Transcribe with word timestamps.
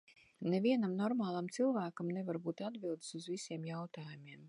Nevienam 0.53 0.95
normālam 1.01 1.51
cilvēkam 1.57 2.11
nevar 2.17 2.43
būt 2.49 2.67
atbildes 2.71 3.15
uz 3.21 3.33
visiem 3.37 3.73
jautājumiem. 3.75 4.37